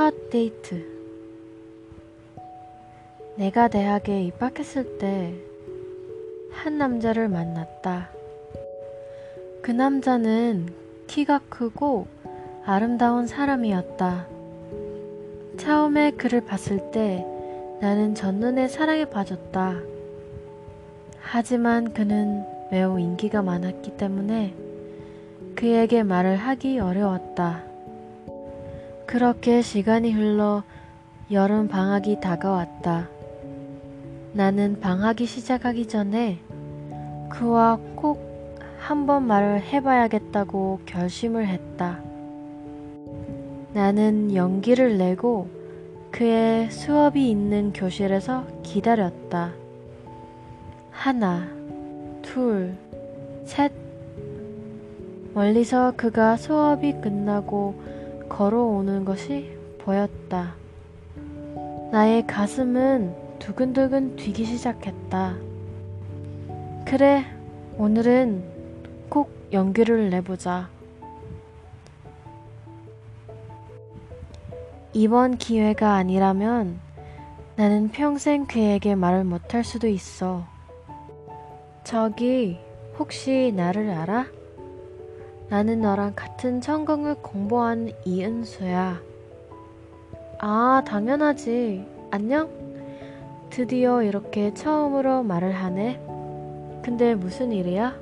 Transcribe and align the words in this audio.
첫 0.00 0.30
데이트. 0.30 0.82
내가 3.36 3.68
대학에 3.68 4.22
입학했을 4.22 4.96
때 4.96 5.34
한 6.52 6.78
남자를 6.78 7.28
만났다. 7.28 8.08
그 9.60 9.70
남자는 9.70 10.72
키가 11.06 11.40
크고 11.50 12.06
아름다운 12.64 13.26
사람이었다. 13.26 14.26
처음에 15.58 16.12
그를 16.12 16.40
봤을 16.46 16.90
때 16.92 17.26
나는 17.82 18.14
전눈에 18.14 18.68
사랑에 18.68 19.04
빠졌다. 19.04 19.80
하지만 21.20 21.92
그는 21.92 22.42
매우 22.70 22.98
인기가 22.98 23.42
많았기 23.42 23.98
때문에 23.98 24.54
그에게 25.56 26.02
말을 26.02 26.36
하기 26.36 26.78
어려웠다. 26.78 27.69
그렇게 29.10 29.60
시간이 29.60 30.12
흘러 30.12 30.62
여름 31.32 31.66
방학이 31.66 32.20
다가왔다. 32.20 33.08
나는 34.32 34.78
방학이 34.78 35.26
시작하기 35.26 35.88
전에 35.88 36.38
그와 37.28 37.80
꼭 37.96 38.56
한번 38.78 39.26
말을 39.26 39.62
해봐야겠다고 39.62 40.82
결심을 40.86 41.48
했다. 41.48 42.00
나는 43.72 44.32
연기를 44.32 44.96
내고 44.96 45.48
그의 46.12 46.70
수업이 46.70 47.28
있는 47.28 47.72
교실에서 47.72 48.46
기다렸다. 48.62 49.50
하나, 50.92 51.48
둘, 52.22 52.76
셋. 53.44 53.72
멀리서 55.34 55.94
그가 55.96 56.36
수업이 56.36 56.92
끝나고 57.00 57.99
걸어오는 58.30 59.04
것이 59.04 59.58
보였다. 59.80 60.54
나의 61.92 62.26
가슴은 62.26 63.14
두근두근 63.38 64.16
뛰기 64.16 64.46
시작했다. 64.46 65.36
그래, 66.86 67.24
오늘은 67.76 68.42
꼭 69.10 69.30
연기를 69.52 70.08
내보자. 70.08 70.70
이번 74.92 75.36
기회가 75.36 75.94
아니라면 75.94 76.80
나는 77.56 77.88
평생 77.90 78.46
그에게 78.46 78.94
말을 78.94 79.24
못할 79.24 79.64
수도 79.64 79.88
있어. 79.88 80.46
저기, 81.84 82.58
혹시 82.98 83.52
나를 83.54 83.90
알아? 83.90 84.26
나는 85.50 85.80
너랑 85.80 86.12
같은 86.14 86.60
전공을 86.60 87.16
공부한 87.16 87.90
이은수야. 88.04 89.00
아, 90.38 90.82
당연하지. 90.86 91.84
안녕? 92.12 92.48
드디어 93.50 94.04
이렇게 94.04 94.54
처음으로 94.54 95.24
말을 95.24 95.52
하네. 95.52 96.00
근데 96.84 97.16
무슨 97.16 97.50
일이야? 97.50 97.98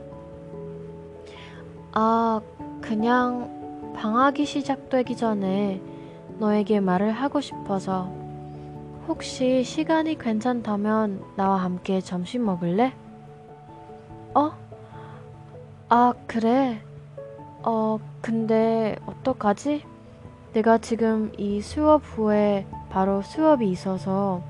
아, 1.92 2.42
그냥 2.82 3.94
방학이 3.96 4.44
시작되기 4.44 5.16
전에 5.16 5.80
너에게 6.38 6.80
말을 6.80 7.12
하고 7.12 7.40
싶어서 7.40 8.12
혹시 9.08 9.64
시간이 9.64 10.18
괜찮다면 10.18 11.24
나와 11.34 11.56
함께 11.56 12.02
점심 12.02 12.44
먹을래? 12.44 12.92
어? 14.34 14.52
아, 15.88 16.12
그래. 16.26 16.82
어, 17.70 18.00
근데 18.22 18.96
어떡하지? 19.04 19.84
내가 20.54 20.78
지금 20.78 21.30
이 21.36 21.60
수업 21.60 22.00
후에 22.02 22.66
바로 22.88 23.20
수업이 23.20 23.70
있어서 23.70 24.42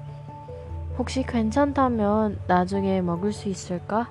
혹시 0.97 1.25
괜찮다면 1.25 2.39
나중에 2.47 3.01
먹을 3.01 3.33
수 3.33 3.49
있을까? 3.49 4.09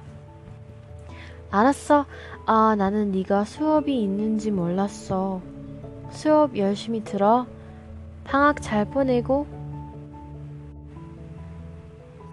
알았어. 1.52 2.06
아, 2.46 2.76
나는 2.78 3.14
네가 3.14 3.46
수업이 3.46 3.98
있는지 3.98 4.52
몰랐어. 4.52 5.40
수업 6.10 6.58
열심히 6.58 7.02
들어. 7.06 7.48
방학 8.26 8.62
잘 8.62 8.84
보내고. 8.84 9.48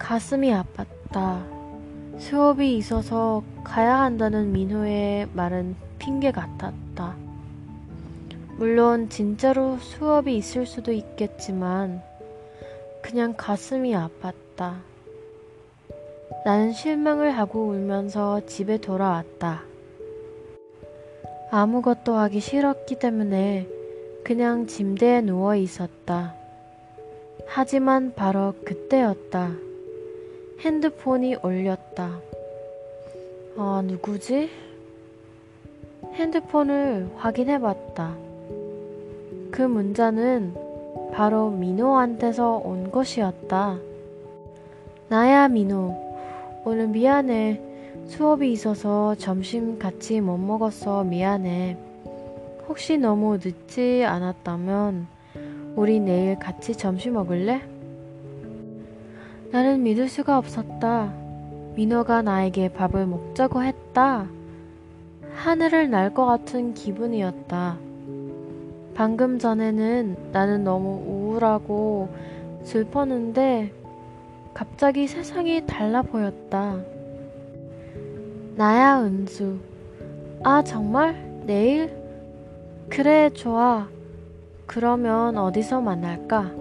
가슴이 0.00 0.50
아팠다. 0.50 1.40
수업이 2.18 2.76
있어서 2.78 3.44
가야 3.62 4.00
한다는 4.00 4.50
민호의 4.50 5.28
말은 5.34 5.76
핑계 6.04 6.30
같았다. 6.30 7.16
물론 8.58 9.08
진짜로 9.08 9.78
수업이 9.78 10.36
있을 10.36 10.66
수도 10.66 10.92
있겠지만 10.92 12.02
그냥 13.00 13.32
가슴이 13.34 13.94
아팠다. 13.94 14.80
나는 16.44 16.72
실망을 16.72 17.30
하고 17.30 17.68
울면서 17.68 18.44
집에 18.44 18.76
돌아왔다. 18.76 19.62
아무것도 21.50 22.12
하기 22.14 22.40
싫었기 22.40 22.98
때문에 22.98 23.66
그냥 24.24 24.66
침대에 24.66 25.22
누워 25.22 25.56
있었다. 25.56 26.34
하지만 27.46 28.12
바로 28.14 28.54
그때였다. 28.66 29.52
핸드폰이 30.60 31.36
울렸다. 31.36 32.20
아, 33.56 33.82
누구지? 33.86 34.50
핸드폰을 36.14 37.10
확인해 37.16 37.60
봤다. 37.60 38.14
그 39.50 39.62
문자는 39.62 40.54
바로 41.12 41.50
민호한테서 41.50 42.56
온 42.64 42.90
것이었다. 42.90 43.78
나야, 45.08 45.48
민호. 45.48 46.62
오늘 46.64 46.88
미안해. 46.88 47.60
수업이 48.06 48.52
있어서 48.52 49.14
점심 49.16 49.78
같이 49.78 50.20
못 50.20 50.38
먹었어. 50.38 51.04
미안해. 51.04 51.76
혹시 52.68 52.96
너무 52.96 53.38
늦지 53.42 54.04
않았다면 54.04 55.06
우리 55.76 56.00
내일 56.00 56.38
같이 56.38 56.76
점심 56.76 57.14
먹을래? 57.14 57.62
나는 59.50 59.82
믿을 59.82 60.08
수가 60.08 60.38
없었다. 60.38 61.12
민호가 61.74 62.22
나에게 62.22 62.72
밥을 62.72 63.06
먹자고 63.06 63.62
했다. 63.62 64.28
하늘을 65.44 65.90
날 65.90 66.14
것 66.14 66.24
같은 66.24 66.72
기분이었다. 66.72 67.76
방금 68.94 69.38
전에는 69.38 70.30
나는 70.32 70.64
너무 70.64 71.02
우울하고 71.06 72.08
슬펐는데 72.62 73.70
갑자기 74.54 75.06
세상이 75.06 75.66
달라 75.66 76.00
보였다. 76.00 76.80
나야, 78.56 79.02
은수. 79.02 79.58
아, 80.44 80.62
정말? 80.64 81.14
내일? 81.44 81.94
그래, 82.88 83.28
좋아. 83.28 83.86
그러면 84.64 85.36
어디서 85.36 85.82
만날까? 85.82 86.52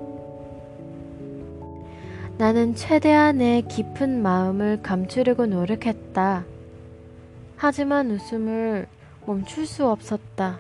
나는 2.38 2.76
최대한의 2.76 3.62
깊은 3.70 4.22
마음을 4.22 4.82
감추려고 4.82 5.46
노력했다. 5.46 6.44
하지만 7.66 8.12
웃음을 8.12 8.90
멈출 9.26 9.66
수 9.66 9.88
없었다. 9.88 10.60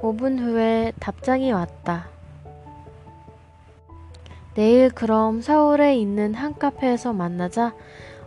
5분 0.00 0.40
후에 0.40 0.92
답장이 0.98 1.52
왔다. 1.52 2.08
내일 4.54 4.90
그럼 4.90 5.40
서울에 5.40 5.94
있는 5.94 6.34
한 6.34 6.58
카페에서 6.58 7.12
만나자. 7.12 7.76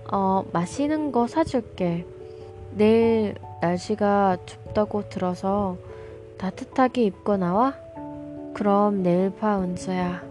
어, 0.10 0.46
마시는 0.54 1.12
거 1.12 1.28
사줄게. 1.28 2.06
내일 2.72 3.36
날씨가 3.60 4.38
춥다고 4.46 5.10
들어서 5.10 5.76
따뜻하게 6.38 7.04
입고 7.04 7.36
나와? 7.36 7.76
그럼 8.54 9.04
내일 9.04 9.30
봐, 9.30 9.60
은서야. 9.60 10.24